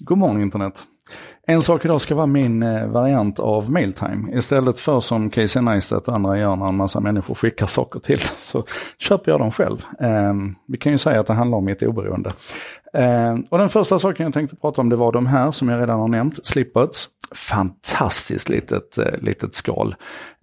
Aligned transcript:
God 0.00 0.18
morgon 0.18 0.42
internet. 0.42 0.82
En 1.46 1.62
sak 1.62 1.84
idag 1.84 2.00
ska 2.00 2.14
vara 2.14 2.26
min 2.26 2.62
eh, 2.62 2.86
variant 2.86 3.38
av 3.38 3.72
mailtime. 3.72 4.38
Istället 4.38 4.78
för 4.78 5.00
som 5.00 5.30
Casey 5.30 5.62
Neistat 5.62 6.08
och 6.08 6.14
andra 6.14 6.38
gör 6.38 6.56
när 6.56 6.68
en 6.68 6.76
massa 6.76 7.00
människor 7.00 7.34
skickar 7.34 7.66
saker 7.66 8.00
till 8.00 8.20
så 8.38 8.64
köper 8.98 9.32
jag 9.32 9.40
dem 9.40 9.50
själv. 9.50 9.84
Eh, 10.00 10.34
vi 10.68 10.78
kan 10.78 10.92
ju 10.92 10.98
säga 10.98 11.20
att 11.20 11.26
det 11.26 11.34
handlar 11.34 11.58
om 11.58 11.64
mitt 11.64 11.82
oberoende. 11.82 12.32
Eh, 12.94 13.34
och 13.50 13.58
den 13.58 13.68
första 13.68 13.98
saken 13.98 14.24
jag 14.24 14.34
tänkte 14.34 14.56
prata 14.56 14.80
om 14.80 14.88
det 14.88 14.96
var 14.96 15.12
de 15.12 15.26
här 15.26 15.50
som 15.50 15.68
jag 15.68 15.80
redan 15.80 16.00
har 16.00 16.08
nämnt, 16.08 16.46
Slipbuds. 16.46 17.08
Fantastiskt 17.34 18.48
litet, 18.48 18.98
eh, 18.98 19.18
litet 19.20 19.54
skal. 19.54 19.94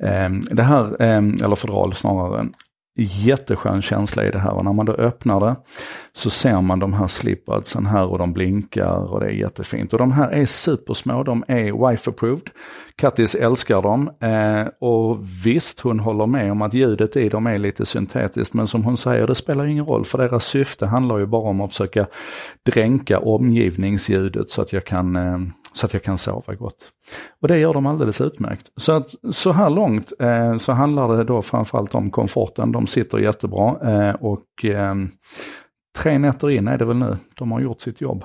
Ehm, 0.04 0.42
det 0.52 0.64
här, 0.64 1.02
ehm, 1.02 1.36
eller 1.44 1.56
fodral 1.56 1.94
snarare, 1.94 2.48
jätteskön 2.96 3.82
känsla 3.82 4.26
i 4.26 4.32
det 4.32 4.40
här 4.40 4.52
och 4.52 4.66
när 4.66 4.74
man 4.74 4.86
då 4.86 4.94
öppnar 4.94 5.40
det 5.40 5.56
så 6.14 6.30
ser 6.30 6.62
man 6.62 6.80
de 6.80 6.94
här 6.94 7.08
slipbudsen 7.08 7.86
här 7.86 8.06
och 8.06 8.18
de 8.18 8.34
blinkar 8.34 9.14
och 9.14 9.20
det 9.20 9.26
är 9.26 9.32
jättefint. 9.32 9.94
Och 9.94 10.00
de 10.00 10.12
här 10.12 10.30
är 10.30 10.46
supersmå, 10.46 11.24
de 11.24 11.44
är 11.48 11.90
wife 11.90 12.10
approved. 12.10 12.50
Kattis 12.96 13.36
älskar 13.36 13.82
dem 13.82 14.12
eh, 14.20 14.68
och 14.80 15.20
visst 15.46 15.80
hon 15.80 16.00
håller 16.00 16.26
med 16.26 16.52
om 16.52 16.62
att 16.62 16.74
ljudet 16.74 17.18
i 17.18 17.30
dem 17.30 17.48
är 17.48 17.58
lite 17.58 17.86
syntetiskt 17.86 18.54
men 18.54 18.68
som 18.68 18.84
hon 18.84 18.98
säger 18.98 19.28
det 19.28 19.36
spelar 19.36 19.66
ingen 19.66 19.86
roll 19.86 20.06
för 20.06 20.18
deras 20.18 20.46
syfte 20.46 20.86
handlar 20.86 21.18
ju 21.18 21.26
bara 21.26 21.50
om 21.50 21.62
att 21.62 21.72
försöka 21.72 22.08
dränka 22.66 23.20
omgivningsljudet 23.20 24.50
så 24.50 24.62
att 24.62 24.74
jag 24.74 24.86
kan 24.86 25.16
eh, 25.16 25.40
så 25.74 25.86
att 25.86 25.94
jag 25.94 26.04
kan 26.04 26.18
sova 26.18 26.56
gott. 26.56 26.92
Och 27.42 27.48
det 27.48 27.58
gör 27.58 27.74
de 27.74 27.86
alldeles 27.86 28.22
utmärkt. 28.22 28.72
Så 28.76 28.92
att 28.92 29.16
så 29.32 29.52
här 29.52 29.70
långt 29.70 30.12
eh, 30.20 30.58
så 30.58 30.72
handlar 30.72 31.18
det 31.18 31.24
då 31.24 31.42
framförallt 31.42 31.96
om 31.96 32.10
komforten. 32.10 32.72
De 32.72 32.88
sitter 32.88 33.18
jättebra 33.18 33.78
eh, 33.84 34.16
och 34.16 34.66
eh, 34.66 34.96
tre 35.98 36.18
nätter 36.18 36.50
in 36.50 36.68
är 36.68 36.78
det 36.78 36.86
väl 36.86 36.98
nu. 36.98 37.18
De 37.36 37.52
har 37.52 37.60
gjort 37.60 37.82
sitt 37.82 38.02
jobb. 38.02 38.24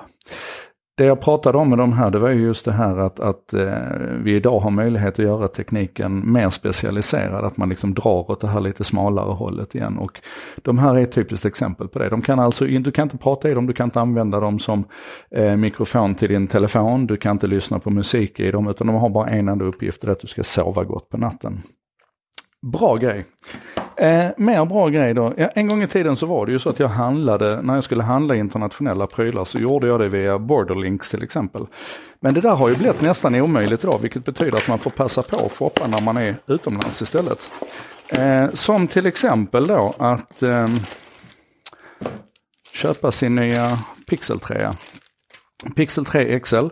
Det 0.97 1.05
jag 1.05 1.21
pratade 1.21 1.57
om 1.57 1.69
med 1.69 1.77
de 1.77 1.93
här, 1.93 2.11
det 2.11 2.19
var 2.19 2.29
ju 2.29 2.41
just 2.41 2.65
det 2.65 2.71
här 2.71 2.97
att, 2.97 3.19
att 3.19 3.53
eh, 3.53 3.73
vi 4.23 4.35
idag 4.35 4.59
har 4.59 4.71
möjlighet 4.71 5.13
att 5.13 5.25
göra 5.25 5.47
tekniken 5.47 6.31
mer 6.31 6.49
specialiserad, 6.49 7.45
att 7.45 7.57
man 7.57 7.69
liksom 7.69 7.93
drar 7.93 8.31
åt 8.31 8.41
det 8.41 8.47
här 8.47 8.59
lite 8.59 8.83
smalare 8.83 9.33
hållet 9.33 9.75
igen. 9.75 9.97
Och 9.97 10.21
de 10.55 10.77
här 10.77 10.95
är 10.95 11.01
ett 11.01 11.11
typiskt 11.11 11.45
exempel 11.45 11.87
på 11.87 11.99
det. 11.99 12.09
De 12.09 12.21
kan 12.21 12.39
alltså, 12.39 12.65
du 12.65 12.91
kan 12.91 13.03
inte 13.03 13.17
prata 13.17 13.49
i 13.49 13.53
dem, 13.53 13.67
du 13.67 13.73
kan 13.73 13.87
inte 13.87 14.01
använda 14.01 14.39
dem 14.39 14.59
som 14.59 14.83
eh, 15.31 15.55
mikrofon 15.55 16.15
till 16.15 16.29
din 16.29 16.47
telefon, 16.47 17.07
du 17.07 17.17
kan 17.17 17.31
inte 17.31 17.47
lyssna 17.47 17.79
på 17.79 17.89
musik 17.89 18.39
i 18.39 18.51
dem, 18.51 18.67
utan 18.67 18.87
de 18.87 18.95
har 18.95 19.09
bara 19.09 19.27
en 19.27 19.49
enda 19.49 19.65
uppgift, 19.65 20.01
det 20.01 20.07
är 20.07 20.11
att 20.11 20.19
du 20.19 20.27
ska 20.27 20.43
sova 20.43 20.83
gott 20.83 21.09
på 21.09 21.17
natten. 21.17 21.61
Bra 22.61 22.95
grej. 22.95 23.25
Eh, 23.97 24.29
mer 24.37 24.65
bra 24.65 24.89
grej 24.89 25.13
då. 25.13 25.33
Ja, 25.37 25.47
en 25.55 25.67
gång 25.67 25.83
i 25.83 25.87
tiden 25.87 26.15
så 26.15 26.25
var 26.25 26.45
det 26.45 26.51
ju 26.51 26.59
så 26.59 26.69
att 26.69 26.79
jag 26.79 26.87
handlade, 26.87 27.61
när 27.61 27.75
jag 27.75 27.83
skulle 27.83 28.03
handla 28.03 28.35
internationella 28.35 29.07
prylar 29.07 29.45
så 29.45 29.59
gjorde 29.59 29.87
jag 29.87 29.99
det 29.99 30.09
via 30.09 30.39
Borderlinks 30.39 31.09
till 31.09 31.23
exempel. 31.23 31.65
Men 32.19 32.33
det 32.33 32.41
där 32.41 32.55
har 32.55 32.69
ju 32.69 32.75
blivit 32.75 33.01
nästan 33.01 33.35
omöjligt 33.35 33.83
idag, 33.83 33.99
vilket 34.01 34.25
betyder 34.25 34.57
att 34.57 34.67
man 34.67 34.79
får 34.79 34.91
passa 34.91 35.21
på 35.21 35.45
att 35.45 35.51
shoppa 35.51 35.87
när 35.87 36.01
man 36.01 36.17
är 36.17 36.35
utomlands 36.47 37.01
istället. 37.01 37.51
Eh, 38.09 38.49
som 38.53 38.87
till 38.87 39.05
exempel 39.05 39.67
då 39.67 39.95
att 39.97 40.43
eh, 40.43 40.67
köpa 42.73 43.11
sin 43.11 43.35
nya 43.35 43.77
Pixel 44.09 44.39
3. 44.39 44.71
Pixel 45.75 46.05
3 46.05 46.39
XL. 46.39 46.67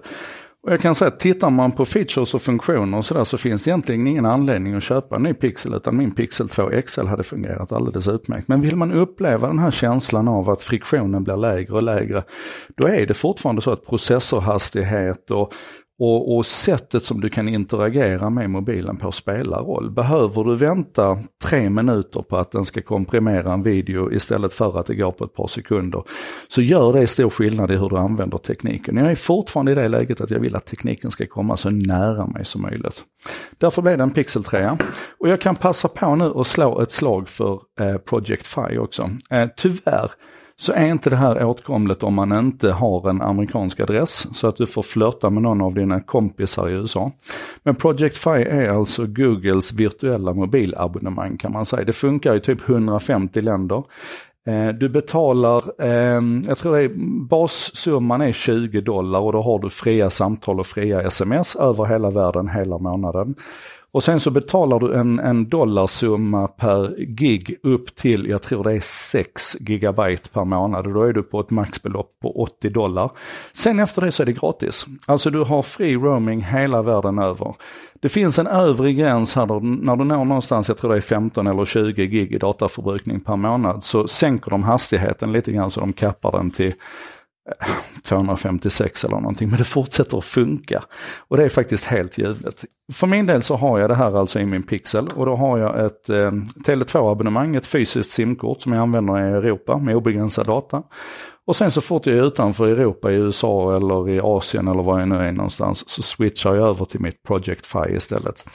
Och 0.65 0.71
jag 0.71 0.79
kan 0.79 0.95
säga 0.95 1.07
att 1.07 1.19
tittar 1.19 1.49
man 1.49 1.71
på 1.71 1.85
features 1.85 2.33
och 2.33 2.41
funktioner 2.41 2.97
och 2.97 3.05
sådär 3.05 3.23
så 3.23 3.37
finns 3.37 3.63
det 3.63 3.69
egentligen 3.69 4.07
ingen 4.07 4.25
anledning 4.25 4.73
att 4.73 4.83
köpa 4.83 5.15
en 5.15 5.23
ny 5.23 5.33
Pixel 5.33 5.73
utan 5.73 5.97
min 5.97 6.15
Pixel 6.15 6.49
2 6.49 6.69
XL 6.85 7.07
hade 7.07 7.23
fungerat 7.23 7.71
alldeles 7.71 8.07
utmärkt. 8.07 8.47
Men 8.47 8.61
vill 8.61 8.75
man 8.75 8.91
uppleva 8.91 9.47
den 9.47 9.59
här 9.59 9.71
känslan 9.71 10.27
av 10.27 10.49
att 10.49 10.61
friktionen 10.61 11.23
blir 11.23 11.37
lägre 11.37 11.73
och 11.73 11.83
lägre, 11.83 12.23
då 12.77 12.87
är 12.87 13.05
det 13.05 13.13
fortfarande 13.13 13.61
så 13.61 13.71
att 13.71 13.85
processorhastighet 13.85 15.31
och 15.31 15.53
och, 15.99 16.35
och, 16.35 16.45
sättet 16.45 17.03
som 17.03 17.21
du 17.21 17.29
kan 17.29 17.49
interagera 17.49 18.29
med 18.29 18.49
mobilen 18.49 18.97
på 18.97 19.11
spelar 19.11 19.59
roll. 19.59 19.91
Behöver 19.91 20.43
du 20.43 20.55
vänta 20.55 21.19
tre 21.43 21.69
minuter 21.69 22.21
på 22.21 22.37
att 22.37 22.51
den 22.51 22.65
ska 22.65 22.81
komprimera 22.81 23.53
en 23.53 23.63
video 23.63 24.11
istället 24.11 24.53
för 24.53 24.79
att 24.79 24.85
det 24.85 24.95
går 24.95 25.11
på 25.11 25.25
ett 25.25 25.33
par 25.33 25.47
sekunder, 25.47 26.03
så 26.47 26.61
gör 26.61 26.93
det 26.93 27.07
stor 27.07 27.29
skillnad 27.29 27.71
i 27.71 27.75
hur 27.75 27.89
du 27.89 27.97
använder 27.97 28.37
tekniken. 28.37 28.97
Jag 28.97 29.11
är 29.11 29.15
fortfarande 29.15 29.71
i 29.71 29.75
det 29.75 29.87
läget 29.87 30.21
att 30.21 30.31
jag 30.31 30.39
vill 30.39 30.55
att 30.55 30.65
tekniken 30.65 31.11
ska 31.11 31.27
komma 31.27 31.57
så 31.57 31.69
nära 31.69 32.27
mig 32.27 32.45
som 32.45 32.61
möjligt. 32.61 33.01
Därför 33.57 33.81
blev 33.81 33.97
det 33.97 34.03
en 34.03 34.11
Pixel 34.11 34.43
3. 34.43 34.77
Och 35.19 35.29
jag 35.29 35.41
kan 35.41 35.55
passa 35.55 35.87
på 35.87 36.15
nu 36.15 36.25
och 36.25 36.47
slå 36.47 36.81
ett 36.81 36.91
slag 36.91 37.27
för 37.27 37.59
eh, 37.79 37.97
Project 37.97 38.47
Fi 38.47 38.77
också. 38.77 39.09
Eh, 39.29 39.47
tyvärr 39.57 40.11
så 40.57 40.73
är 40.73 40.85
inte 40.85 41.09
det 41.09 41.15
här 41.15 41.45
åtkomligt 41.45 42.03
om 42.03 42.13
man 42.13 42.39
inte 42.39 42.71
har 42.71 43.09
en 43.09 43.21
amerikansk 43.21 43.79
adress 43.79 44.37
så 44.37 44.47
att 44.47 44.55
du 44.55 44.67
får 44.67 44.81
flörta 44.81 45.29
med 45.29 45.43
någon 45.43 45.61
av 45.61 45.73
dina 45.73 46.01
kompisar 46.01 46.69
i 46.69 46.73
USA. 46.73 47.11
Men 47.63 47.75
Project 47.75 48.17
Fi 48.17 48.29
är 48.29 48.69
alltså 48.69 49.05
Googles 49.05 49.73
virtuella 49.73 50.33
mobilabonnemang 50.33 51.37
kan 51.37 51.51
man 51.51 51.65
säga. 51.65 51.83
Det 51.83 51.93
funkar 51.93 52.35
i 52.35 52.39
typ 52.39 52.69
150 52.69 53.41
länder. 53.41 53.83
Eh, 54.47 54.67
du 54.67 54.89
betalar, 54.89 55.83
ehm, 55.83 56.43
jag 56.47 56.57
tror 56.57 56.75
det 56.75 56.83
är, 56.83 56.91
bassumman 57.27 58.21
är 58.21 58.31
20 58.31 58.81
dollar 58.81 59.19
och 59.19 59.33
då 59.33 59.41
har 59.41 59.59
du 59.59 59.69
fria 59.69 60.09
samtal 60.09 60.59
och 60.59 60.67
fria 60.67 61.01
sms 61.01 61.55
över 61.55 61.85
hela 61.85 62.09
världen 62.09 62.49
hela 62.49 62.77
månaden. 62.77 63.35
Och 63.95 64.03
sen 64.03 64.19
så 64.19 64.31
betalar 64.31 64.79
du 64.79 64.93
en, 64.93 65.19
en 65.19 65.49
dollarsumma 65.49 66.47
per 66.47 66.95
gig 66.97 67.55
upp 67.63 67.95
till, 67.95 68.27
jag 68.29 68.41
tror 68.41 68.63
det 68.63 68.73
är 68.73 68.79
6 68.79 69.57
gigabyte 69.59 70.29
per 70.29 70.43
månad. 70.45 70.87
Och 70.87 70.93
då 70.93 71.03
är 71.03 71.13
du 71.13 71.23
på 71.23 71.39
ett 71.39 71.49
maxbelopp 71.49 72.19
på 72.21 72.41
80 72.41 72.69
dollar. 72.69 73.11
Sen 73.53 73.79
efter 73.79 74.01
det 74.01 74.11
så 74.11 74.23
är 74.23 74.25
det 74.25 74.33
gratis. 74.33 74.85
Alltså 75.05 75.29
du 75.29 75.43
har 75.43 75.61
fri 75.61 75.95
roaming 75.95 76.41
hela 76.41 76.81
världen 76.81 77.19
över. 77.19 77.55
Det 78.01 78.09
finns 78.09 78.39
en 78.39 78.47
övre 78.47 78.93
gräns 78.93 79.35
här 79.35 79.45
då, 79.45 79.59
när 79.59 79.95
du 79.95 80.03
når 80.03 80.25
någonstans, 80.25 80.67
jag 80.67 80.77
tror 80.77 80.91
det 80.91 80.97
är 80.97 81.01
15 81.01 81.47
eller 81.47 81.65
20 81.65 82.07
gig 82.07 82.31
i 82.31 82.37
dataförbrukning 82.37 83.19
per 83.19 83.35
månad, 83.35 83.83
så 83.83 84.07
sänker 84.07 84.51
de 84.51 84.63
hastigheten 84.63 85.31
lite 85.31 85.51
grann 85.51 85.71
så 85.71 85.79
de 85.79 85.93
kappar 85.93 86.31
den 86.31 86.51
till 86.51 86.73
Eh, 87.49 87.67
256 88.03 89.03
eller 89.03 89.15
någonting, 89.15 89.49
men 89.49 89.57
det 89.57 89.63
fortsätter 89.63 90.17
att 90.17 90.25
funka. 90.25 90.83
Och 91.27 91.37
det 91.37 91.43
är 91.43 91.49
faktiskt 91.49 91.85
helt 91.85 92.17
ljuvligt. 92.17 92.65
För 92.93 93.07
min 93.07 93.25
del 93.25 93.43
så 93.43 93.55
har 93.55 93.79
jag 93.79 93.89
det 93.89 93.95
här 93.95 94.19
alltså 94.19 94.39
i 94.39 94.45
min 94.45 94.63
Pixel 94.63 95.07
och 95.15 95.25
då 95.25 95.35
har 95.35 95.57
jag 95.57 95.85
ett 95.85 96.09
eh, 96.09 96.31
Tele2-abonnemang, 96.65 97.55
ett 97.55 97.65
fysiskt 97.65 98.11
simkort 98.11 98.61
som 98.61 98.73
jag 98.73 98.81
använder 98.81 99.19
i 99.19 99.31
Europa 99.31 99.77
med 99.77 99.95
obegränsad 99.95 100.45
data. 100.45 100.83
Och 101.47 101.55
sen 101.55 101.71
så 101.71 101.81
fort 101.81 102.05
jag 102.05 102.17
är 102.17 102.27
utanför 102.27 102.67
Europa, 102.67 103.11
i 103.11 103.15
USA 103.15 103.77
eller 103.77 104.09
i 104.09 104.19
Asien 104.19 104.67
eller 104.67 104.83
var 104.83 104.99
jag 104.99 105.09
nu 105.09 105.15
är 105.15 105.31
någonstans, 105.31 105.89
så 105.89 106.01
switchar 106.01 106.55
jag 106.55 106.67
över 106.69 106.85
till 106.85 106.99
mitt 106.99 107.23
Project 107.23 107.65
Fi 107.65 107.95
istället. 107.95 108.45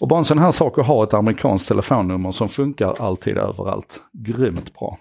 Och 0.00 0.08
bara 0.08 0.18
en 0.18 0.24
sån 0.24 0.38
här 0.38 0.50
sak 0.50 0.78
att 0.78 0.86
ha 0.86 1.04
ett 1.04 1.14
amerikanskt 1.14 1.68
telefonnummer 1.68 2.32
som 2.32 2.48
funkar 2.48 2.94
alltid 2.98 3.36
överallt. 3.36 4.00
Grymt 4.12 4.74
bra. 4.74 4.98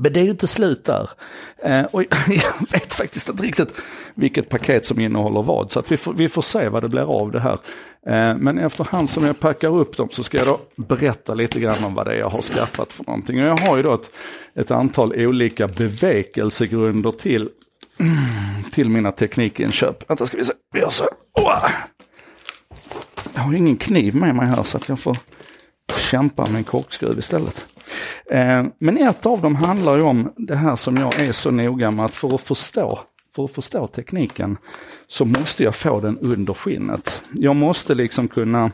Men 0.00 0.12
det 0.12 0.20
är 0.20 0.24
ju 0.24 0.30
inte 0.30 0.46
slut 0.46 0.84
där. 0.84 1.10
Eh, 1.64 1.84
och 1.84 2.02
jag 2.28 2.72
vet 2.72 2.92
faktiskt 2.92 3.28
inte 3.28 3.42
riktigt 3.42 3.74
vilket 4.14 4.48
paket 4.48 4.86
som 4.86 5.00
innehåller 5.00 5.42
vad, 5.42 5.70
så 5.70 5.78
att 5.78 5.92
vi, 5.92 5.96
får, 5.96 6.12
vi 6.12 6.28
får 6.28 6.42
se 6.42 6.68
vad 6.68 6.82
det 6.82 6.88
blir 6.88 7.20
av 7.20 7.30
det 7.30 7.40
här. 7.40 7.58
Eh, 8.06 8.36
men 8.38 8.58
efterhand 8.58 9.10
som 9.10 9.24
jag 9.24 9.40
packar 9.40 9.76
upp 9.76 9.96
dem 9.96 10.08
så 10.12 10.22
ska 10.22 10.38
jag 10.38 10.46
då 10.46 10.60
berätta 10.76 11.34
lite 11.34 11.60
grann 11.60 11.84
om 11.84 11.94
vad 11.94 12.06
det 12.06 12.12
är 12.12 12.18
jag 12.18 12.30
har 12.30 12.42
skaffat 12.42 12.92
för 12.92 13.04
någonting. 13.04 13.42
Och 13.42 13.48
jag 13.48 13.56
har 13.56 13.76
ju 13.76 13.82
då 13.82 13.94
ett, 13.94 14.10
ett 14.54 14.70
antal 14.70 15.12
olika 15.12 15.68
bevekelsegrunder 15.68 17.12
till, 17.12 17.48
till 18.72 18.88
mina 18.88 19.12
teknikinköp. 19.12 20.10
Vänta 20.10 20.26
ska 20.26 20.36
vi 20.36 20.44
se, 20.44 20.52
vi 20.72 20.80
gör 20.80 20.90
så. 20.90 21.04
Oh! 21.34 21.70
Jag 23.34 23.40
har 23.40 23.54
ingen 23.54 23.76
kniv 23.76 24.16
med 24.16 24.34
mig 24.34 24.46
här 24.46 24.62
så 24.62 24.76
att 24.76 24.88
jag 24.88 24.98
får 24.98 25.16
kämpa 26.10 26.46
med 26.46 26.56
en 26.56 26.64
korkskruv 26.64 27.18
istället. 27.18 27.66
Eh, 28.30 28.64
men 28.78 28.98
ett 28.98 29.26
av 29.26 29.40
dem 29.40 29.56
handlar 29.56 29.96
ju 29.96 30.02
om 30.02 30.32
det 30.36 30.56
här 30.56 30.76
som 30.76 30.96
jag 30.96 31.20
är 31.20 31.32
så 31.32 31.50
noga 31.50 31.90
med 31.90 32.04
att 32.04 32.14
för 32.14 32.34
att 32.34 32.40
förstå 32.40 32.98
för 33.38 33.44
att 33.44 33.50
förstå 33.50 33.86
tekniken 33.86 34.56
så 35.06 35.24
måste 35.24 35.64
jag 35.64 35.74
få 35.74 36.00
den 36.00 36.18
under 36.18 36.54
skinnet. 36.54 37.22
Jag 37.32 37.56
måste 37.56 37.94
liksom 37.94 38.28
kunna 38.28 38.70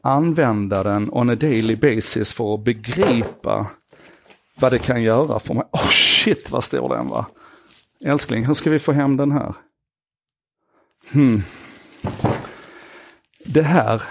använda 0.00 0.82
den 0.82 1.10
on 1.12 1.30
a 1.30 1.34
daily 1.34 1.76
basis 1.76 2.32
för 2.32 2.54
att 2.54 2.64
begripa 2.64 3.66
vad 4.54 4.72
det 4.72 4.78
kan 4.78 5.02
göra 5.02 5.38
för 5.38 5.54
mig. 5.54 5.64
Oh 5.72 5.88
shit 5.88 6.50
vad 6.50 6.64
stor 6.64 6.96
den 6.96 7.08
var! 7.08 7.24
Älskling, 8.04 8.46
hur 8.46 8.54
ska 8.54 8.70
vi 8.70 8.78
få 8.78 8.92
hem 8.92 9.16
den 9.16 9.32
här? 9.32 9.54
Hmm. 11.12 11.42
Det 13.44 13.62
här, 13.62 14.02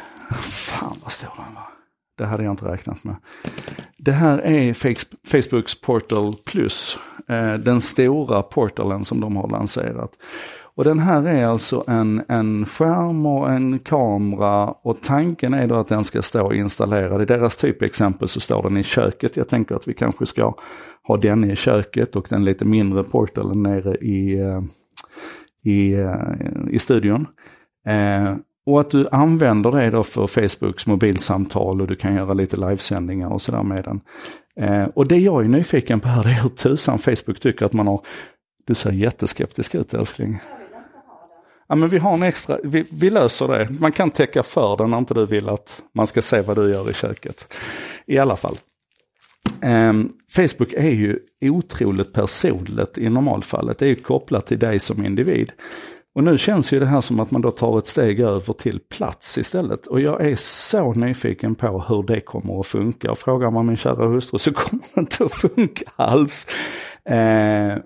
fan 0.41 0.97
vad 1.03 1.11
stor 1.11 1.31
den 1.35 1.55
var. 1.55 1.76
Det 2.17 2.25
hade 2.25 2.43
jag 2.43 2.53
inte 2.53 2.65
räknat 2.65 3.03
med. 3.03 3.15
Det 3.97 4.11
här 4.11 4.37
är 4.37 4.73
Facebooks 5.23 5.81
Portal 5.81 6.33
Plus, 6.45 6.97
eh, 7.27 7.53
den 7.53 7.81
stora 7.81 8.41
portalen 8.41 9.05
som 9.05 9.21
de 9.21 9.35
har 9.35 9.49
lanserat. 9.49 10.11
Och 10.77 10.83
den 10.83 10.99
här 10.99 11.27
är 11.27 11.45
alltså 11.45 11.83
en, 11.87 12.23
en 12.27 12.65
skärm 12.65 13.25
och 13.25 13.51
en 13.51 13.79
kamera 13.79 14.65
och 14.67 15.01
tanken 15.01 15.53
är 15.53 15.67
då 15.67 15.75
att 15.75 15.87
den 15.87 16.03
ska 16.03 16.21
stå 16.21 16.53
installerad. 16.53 17.21
I 17.21 17.25
deras 17.25 17.57
typexempel 17.57 18.27
så 18.27 18.39
står 18.39 18.63
den 18.63 18.77
i 18.77 18.83
köket. 18.83 19.37
Jag 19.37 19.47
tänker 19.47 19.75
att 19.75 19.87
vi 19.87 19.93
kanske 19.93 20.25
ska 20.25 20.53
ha 21.03 21.17
den 21.17 21.51
i 21.51 21.55
köket 21.55 22.15
och 22.15 22.27
den 22.29 22.45
lite 22.45 22.65
mindre 22.65 23.03
portalen 23.03 23.63
nere 23.63 23.95
i, 23.95 24.39
eh, 24.39 24.61
i, 25.63 25.93
eh, 25.93 26.69
i 26.69 26.79
studion. 26.79 27.27
Och 28.67 28.79
att 28.79 28.91
du 28.91 29.05
använder 29.11 29.71
det 29.71 29.89
då 29.89 30.03
för 30.03 30.27
Facebooks 30.27 30.87
mobilsamtal 30.87 31.81
och 31.81 31.87
du 31.87 31.95
kan 31.95 32.15
göra 32.15 32.33
lite 32.33 32.57
livesändningar 32.57 33.29
och 33.29 33.41
sådär 33.41 33.63
med 33.63 33.83
den. 33.83 34.01
Eh, 34.59 34.83
och 34.83 35.07
det 35.07 35.17
jag 35.17 35.43
är 35.43 35.47
nyfiken 35.47 35.99
på 35.99 36.07
här 36.07 36.27
är 36.27 36.41
hur 36.41 36.49
tusan 36.49 36.99
Facebook 36.99 37.39
tycker 37.39 37.65
att 37.65 37.73
man 37.73 37.87
har... 37.87 38.01
Du 38.65 38.75
ser 38.75 38.91
jätteskeptisk 38.91 39.75
ut 39.75 39.93
älskling. 39.93 40.39
Ja 41.67 41.75
men 41.75 41.89
vi 41.89 41.97
har 41.97 42.13
en 42.13 42.23
extra, 42.23 42.57
vi, 42.63 42.85
vi, 42.91 43.09
löser 43.09 43.47
det. 43.47 43.69
Man 43.79 43.91
kan 43.91 44.11
täcka 44.11 44.43
för 44.43 44.77
den 44.77 44.91
när 44.91 44.97
inte 44.97 45.13
du 45.13 45.25
vill 45.25 45.49
att 45.49 45.81
man 45.95 46.07
ska 46.07 46.21
se 46.21 46.41
vad 46.41 46.57
du 46.57 46.71
gör 46.71 46.89
i 46.89 46.93
köket. 46.93 47.53
I 48.05 48.17
alla 48.17 48.35
fall. 48.35 48.57
Um, 49.63 50.11
Facebook 50.35 50.73
är 50.73 50.91
ju 50.91 51.19
otroligt 51.41 52.13
personligt 52.13 52.97
i 52.97 53.09
normalfallet. 53.09 53.77
Det 53.77 53.85
är 53.85 53.89
ju 53.89 53.95
kopplat 53.95 54.47
till 54.47 54.59
dig 54.59 54.79
som 54.79 55.05
individ. 55.05 55.51
Och 56.17 56.23
nu 56.23 56.37
känns 56.37 56.71
ju 56.71 56.79
det 56.79 56.85
här 56.85 57.01
som 57.01 57.19
att 57.19 57.31
man 57.31 57.41
då 57.41 57.51
tar 57.51 57.79
ett 57.79 57.87
steg 57.87 58.19
över 58.19 58.53
till 58.53 58.79
plats 58.79 59.37
istället. 59.37 59.87
Och 59.87 60.01
jag 60.01 60.25
är 60.25 60.35
så 60.35 60.93
nyfiken 60.93 61.55
på 61.55 61.85
hur 61.87 62.03
det 62.03 62.21
kommer 62.21 62.59
att 62.59 62.67
funka. 62.67 63.11
Och 63.11 63.17
frågar 63.17 63.51
man 63.51 63.65
min 63.65 63.77
kära 63.77 64.07
hustru 64.07 64.39
så 64.39 64.53
kommer 64.53 64.83
det 64.93 65.01
inte 65.01 65.25
att 65.25 65.33
funka 65.33 65.83
alls. 65.95 66.47
Eh, 67.05 67.77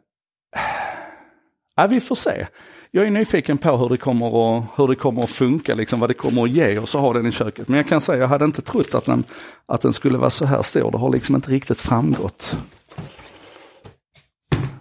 ja, 1.75 1.87
vi 1.89 1.99
får 1.99 2.15
se 2.15 2.47
jag 2.91 3.07
är 3.07 3.11
nyfiken 3.11 3.57
på 3.57 3.77
hur 3.77 3.89
det 3.89 3.97
kommer 3.97 4.57
att, 4.57 4.63
hur 4.75 4.87
det 4.87 4.95
kommer 4.95 5.23
att 5.23 5.29
funka, 5.29 5.75
liksom, 5.75 5.99
vad 5.99 6.09
det 6.09 6.13
kommer 6.13 6.43
att 6.43 6.51
ge 6.51 6.79
oss 6.79 6.95
att 6.95 7.01
ha 7.01 7.13
den 7.13 7.25
i 7.25 7.31
köket. 7.31 7.67
Men 7.67 7.77
jag 7.77 7.87
kan 7.87 8.01
säga, 8.01 8.19
jag 8.19 8.27
hade 8.27 8.45
inte 8.45 8.61
trott 8.61 8.95
att 8.95 9.05
den, 9.05 9.23
att 9.65 9.81
den 9.81 9.93
skulle 9.93 10.17
vara 10.17 10.29
så 10.29 10.45
här 10.45 10.61
stor. 10.61 10.91
Det 10.91 10.97
har 10.97 11.09
liksom 11.09 11.35
inte 11.35 11.51
riktigt 11.51 11.79
framgått. 11.79 12.57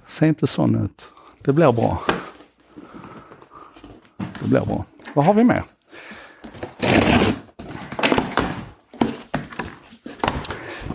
Se 0.06 0.26
inte 0.26 0.46
sån 0.46 0.84
ut. 0.84 1.08
Det 1.44 1.52
blir 1.52 1.72
bra. 1.72 2.02
Blir 4.50 4.60
bra. 4.60 4.84
Vad 5.14 5.24
har 5.24 5.34
vi 5.34 5.44
mer? 5.44 5.64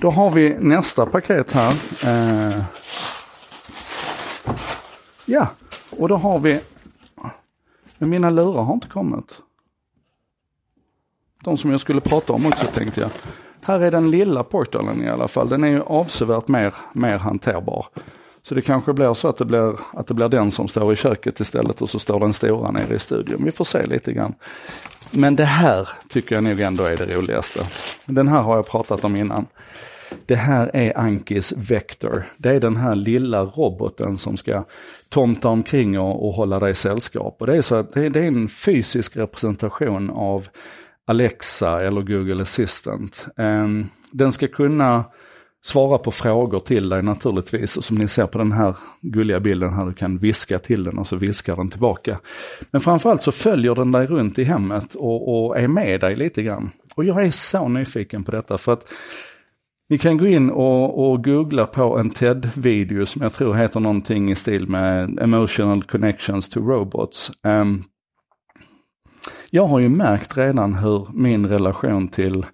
Då 0.02 0.10
har 0.10 0.32
vi 0.32 0.58
nästa 0.60 1.06
paket 1.06 1.52
här. 1.52 1.72
Eh, 2.04 2.64
ja, 5.26 5.48
och 5.90 6.10
då 6.10 6.16
har 6.16 6.40
vi 6.40 6.60
men 7.98 8.10
mina 8.10 8.30
lurar 8.30 8.64
har 8.64 8.74
inte 8.74 8.88
kommit. 8.88 9.42
De 11.44 11.58
som 11.58 11.72
jag 11.72 11.80
skulle 11.80 12.02
prata 12.02 12.34
om 12.34 12.46
också 12.46 12.66
tänkte 12.66 13.02
jag. 13.02 13.10
Här 13.62 13.80
är 13.80 13.92
den 13.92 14.12
lilla 14.12 14.44
portalen 14.44 15.04
i 15.04 15.10
alla 15.10 15.28
fall. 15.28 15.50
Den 15.50 15.64
är 15.64 15.68
ju 15.68 15.82
avsevärt 15.82 16.48
mer, 16.48 16.74
mer 16.94 17.18
hanterbar. 17.18 17.88
Så 18.48 18.56
det 18.56 18.62
kanske 18.62 18.94
blir 18.94 19.14
så 19.14 19.28
att 19.28 19.38
det 19.38 19.46
blir, 19.46 19.80
att 19.94 20.08
det 20.08 20.14
blir 20.14 20.30
den 20.30 20.52
som 20.52 20.68
står 20.68 20.94
i 20.94 20.96
köket 20.96 21.40
istället 21.40 21.82
och 21.82 21.90
så 21.90 22.00
står 22.00 22.20
den 22.20 22.34
stora 22.34 22.72
nere 22.72 22.96
i 22.96 23.00
studion. 23.00 23.46
Vi 23.46 23.52
får 23.52 23.66
se 23.66 23.86
lite 23.86 24.14
grann. 24.14 24.34
Men 25.12 25.36
det 25.36 25.46
här 25.46 25.90
tycker 26.10 26.36
jag 26.36 26.44
nog 26.44 26.60
ändå 26.60 26.84
är 26.84 26.98
det 26.98 27.16
roligaste. 27.16 27.60
Den 28.06 28.28
här 28.28 28.42
har 28.42 28.56
jag 28.56 28.68
pratat 28.68 29.04
om 29.04 29.16
innan. 29.16 29.46
Det 30.26 30.36
här 30.36 30.72
är 30.74 30.98
Ankis 30.98 31.54
Vector. 31.58 32.30
Det 32.38 32.50
är 32.50 32.60
den 32.60 32.76
här 32.76 32.96
lilla 32.96 33.42
roboten 33.42 34.18
som 34.18 34.38
ska 34.38 34.64
tomta 35.10 35.50
omkring 35.50 36.00
och, 36.00 36.28
och 36.28 36.34
hålla 36.34 36.60
dig 36.60 36.76
sällskap. 36.76 37.36
Och 37.40 37.48
det 37.48 37.58
är, 37.58 37.62
så 37.62 37.76
att 37.76 37.94
det, 37.94 38.10
det 38.10 38.20
är 38.20 38.28
en 38.28 38.48
fysisk 38.48 39.18
representation 39.18 40.10
av 40.10 40.48
Alexa 41.06 41.82
eller 41.82 42.02
Google 42.02 42.42
Assistant. 42.42 43.26
Um, 43.38 43.90
den 44.12 44.32
ska 44.32 44.48
kunna 44.48 45.04
svara 45.66 45.98
på 45.98 46.12
frågor 46.12 46.60
till 46.60 46.90
dig 46.90 47.04
naturligtvis. 47.04 47.78
Och 47.78 47.84
som 47.84 47.98
ni 47.98 48.08
ser 48.08 48.28
på 48.28 48.38
den 48.38 48.52
här 48.52 48.76
gulliga 49.02 49.40
bilden 49.40 49.74
här, 49.74 49.86
du 49.86 49.94
kan 49.94 50.18
viska 50.18 50.60
till 50.60 50.84
den 50.84 50.98
och 50.98 51.08
så 51.08 51.16
viskar 51.16 51.56
den 51.56 51.70
tillbaka. 51.70 52.20
Men 52.72 52.82
framförallt 52.82 53.22
så 53.22 53.32
följer 53.32 53.76
den 53.76 53.92
dig 53.92 54.08
runt 54.08 54.40
i 54.40 54.44
hemmet 54.44 54.96
och, 54.96 55.48
och 55.48 55.60
är 55.60 55.68
med 55.68 56.02
dig 56.02 56.16
lite 56.16 56.44
grann. 56.44 56.72
Och 56.96 57.06
jag 57.06 57.26
är 57.26 57.32
så 57.32 57.68
nyfiken 57.68 58.24
på 58.24 58.32
detta 58.32 58.58
för 58.58 58.74
att 58.74 58.88
ni 59.90 59.98
kan 59.98 60.18
gå 60.18 60.28
in 60.28 60.50
och, 60.50 61.12
och 61.12 61.24
googla 61.24 61.66
på 61.66 61.98
en 61.98 62.10
TED-video 62.10 63.06
som 63.06 63.22
jag 63.22 63.34
tror 63.34 63.54
heter 63.54 63.80
någonting 63.80 64.32
i 64.32 64.36
stil 64.36 64.68
med 64.68 65.20
Emotional 65.20 65.84
Connections 65.84 66.50
to 66.50 66.60
Robots. 66.60 67.32
Um, 67.44 67.84
jag 69.50 69.68
har 69.68 69.80
ju 69.80 69.90
märkt 69.90 70.38
redan 70.38 70.76
hur 70.76 71.08
min 71.14 71.46
relation 71.46 72.08
till, 72.08 72.46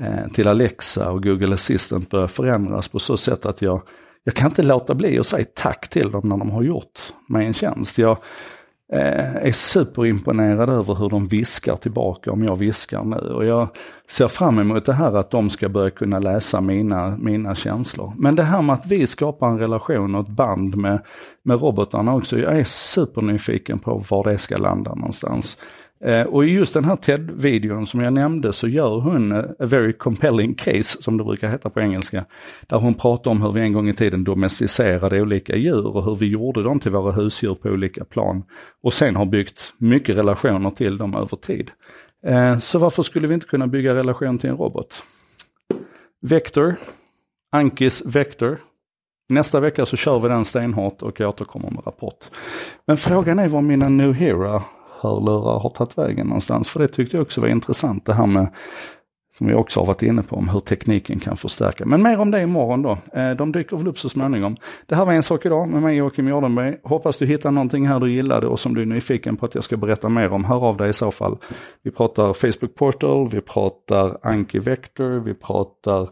Eh, 0.00 0.28
till 0.32 0.48
Alexa 0.48 1.10
och 1.10 1.22
Google 1.22 1.54
Assistant 1.54 2.10
börjar 2.10 2.26
förändras 2.26 2.88
på 2.88 2.98
så 2.98 3.16
sätt 3.16 3.46
att 3.46 3.62
jag, 3.62 3.82
jag 4.24 4.34
kan 4.34 4.46
inte 4.50 4.62
låta 4.62 4.94
bli 4.94 5.18
att 5.18 5.26
säga 5.26 5.46
tack 5.54 5.88
till 5.88 6.10
dem 6.10 6.28
när 6.28 6.36
de 6.36 6.50
har 6.50 6.62
gjort 6.62 7.00
mig 7.28 7.46
en 7.46 7.54
tjänst. 7.54 7.98
Jag, 7.98 8.18
eh, 8.92 9.36
är 9.36 9.52
superimponerad 9.52 10.68
över 10.68 10.94
hur 10.94 11.08
de 11.08 11.26
viskar 11.26 11.76
tillbaka 11.76 12.32
om 12.32 12.44
jag 12.44 12.56
viskar 12.56 13.04
nu. 13.04 13.16
Och 13.16 13.44
jag 13.44 13.68
ser 14.08 14.28
fram 14.28 14.58
emot 14.58 14.86
det 14.86 14.92
här 14.92 15.16
att 15.16 15.30
de 15.30 15.50
ska 15.50 15.68
börja 15.68 15.90
kunna 15.90 16.18
läsa 16.18 16.60
mina, 16.60 17.16
mina 17.16 17.54
känslor. 17.54 18.12
Men 18.16 18.36
det 18.36 18.42
här 18.42 18.62
med 18.62 18.74
att 18.74 18.86
vi 18.86 19.06
skapar 19.06 19.48
en 19.48 19.58
relation 19.58 20.14
och 20.14 20.20
ett 20.20 20.36
band 20.36 20.76
med, 20.76 21.00
med 21.42 21.60
robotarna 21.60 22.14
också. 22.14 22.38
Jag 22.38 22.58
är 22.58 22.64
supernyfiken 22.64 23.78
på 23.78 24.04
var 24.10 24.24
det 24.24 24.38
ska 24.38 24.56
landa 24.56 24.94
någonstans. 24.94 25.58
Eh, 26.00 26.22
och 26.22 26.44
i 26.44 26.48
just 26.48 26.74
den 26.74 26.84
här 26.84 26.96
TED-videon 26.96 27.86
som 27.86 28.00
jag 28.00 28.12
nämnde 28.12 28.52
så 28.52 28.68
gör 28.68 29.00
hon 29.00 29.32
eh, 29.32 29.38
a 29.38 29.66
very 29.66 29.92
compelling 29.92 30.54
case, 30.54 31.02
som 31.02 31.16
det 31.16 31.24
brukar 31.24 31.50
heta 31.50 31.70
på 31.70 31.80
engelska. 31.80 32.24
Där 32.66 32.78
hon 32.78 32.94
pratar 32.94 33.30
om 33.30 33.42
hur 33.42 33.52
vi 33.52 33.60
en 33.60 33.72
gång 33.72 33.88
i 33.88 33.94
tiden 33.94 34.24
domesticerade 34.24 35.20
olika 35.20 35.56
djur 35.56 35.86
och 35.86 36.04
hur 36.04 36.14
vi 36.14 36.26
gjorde 36.26 36.62
dem 36.62 36.80
till 36.80 36.90
våra 36.90 37.12
husdjur 37.12 37.54
på 37.54 37.68
olika 37.68 38.04
plan. 38.04 38.42
Och 38.82 38.92
sen 38.92 39.16
har 39.16 39.26
byggt 39.26 39.72
mycket 39.78 40.16
relationer 40.16 40.70
till 40.70 40.98
dem 40.98 41.14
över 41.14 41.36
tid. 41.36 41.70
Eh, 42.26 42.58
så 42.58 42.78
varför 42.78 43.02
skulle 43.02 43.28
vi 43.28 43.34
inte 43.34 43.46
kunna 43.46 43.66
bygga 43.66 43.94
relation 43.94 44.38
till 44.38 44.50
en 44.50 44.56
robot? 44.56 45.02
Vector, 46.22 46.76
Ankis 47.52 48.06
Vector. 48.06 48.58
Nästa 49.28 49.60
vecka 49.60 49.86
så 49.86 49.96
kör 49.96 50.20
vi 50.20 50.28
den 50.28 50.44
stenhårt 50.44 51.02
och 51.02 51.20
jag 51.20 51.28
återkommer 51.28 51.70
med 51.70 51.86
rapport. 51.86 52.24
Men 52.86 52.96
frågan 52.96 53.38
är 53.38 53.48
vad 53.48 53.62
mina 53.62 53.88
New 53.88 54.12
Hera 54.12 54.62
hörlurar 55.06 55.58
har 55.58 55.70
tagit 55.70 55.98
vägen 55.98 56.26
någonstans. 56.26 56.70
För 56.70 56.80
det 56.80 56.88
tyckte 56.88 57.16
jag 57.16 57.22
också 57.22 57.40
var 57.40 57.48
intressant 57.48 58.06
det 58.06 58.14
här 58.14 58.26
med, 58.26 58.48
som 59.38 59.46
vi 59.46 59.54
också 59.54 59.80
har 59.80 59.86
varit 59.86 60.02
inne 60.02 60.22
på, 60.22 60.36
om 60.36 60.48
hur 60.48 60.60
tekniken 60.60 61.20
kan 61.20 61.36
förstärka. 61.36 61.86
Men 61.86 62.02
mer 62.02 62.20
om 62.20 62.30
det 62.30 62.42
imorgon 62.42 62.82
då. 62.82 62.98
Eh, 63.12 63.30
de 63.30 63.52
dyker 63.52 63.76
väl 63.76 63.88
upp 63.88 63.98
så 63.98 64.08
småningom. 64.08 64.56
Det 64.86 64.94
här 64.94 65.04
var 65.04 65.12
en 65.12 65.22
sak 65.22 65.46
idag 65.46 65.68
med 65.68 65.82
mig 65.82 65.96
Joakim 65.96 66.28
Jardenberg. 66.28 66.76
Hoppas 66.82 67.16
du 67.18 67.26
hittar 67.26 67.50
någonting 67.50 67.86
här 67.86 68.00
du 68.00 68.12
gillade 68.12 68.46
och 68.46 68.60
som 68.60 68.74
du 68.74 68.82
är 68.82 68.86
nyfiken 68.86 69.36
på 69.36 69.46
att 69.46 69.54
jag 69.54 69.64
ska 69.64 69.76
berätta 69.76 70.08
mer 70.08 70.32
om. 70.32 70.44
Hör 70.44 70.64
av 70.64 70.76
dig 70.76 70.90
i 70.90 70.92
så 70.92 71.10
fall. 71.10 71.38
Vi 71.82 71.90
pratar 71.90 72.32
Facebook 72.32 72.74
Portal, 72.74 73.28
vi 73.28 73.40
pratar 73.40 74.18
Anki 74.22 74.58
Vector, 74.58 75.20
vi 75.20 75.34
pratar 75.34 76.08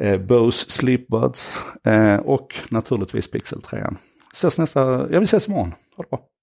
eh, 0.00 0.20
Bose 0.20 0.70
Sleepbuds 0.70 1.62
eh, 1.84 2.16
och 2.16 2.54
naturligtvis 2.70 3.30
Pixel 3.30 3.62
3. 3.62 3.84
Ses 4.32 4.58
nästa, 4.58 4.80
ja 5.10 5.18
vi 5.18 5.24
ses 5.24 5.48
imorgon. 5.48 5.74
Ha 5.96 6.02
det 6.02 6.10
bra. 6.10 6.35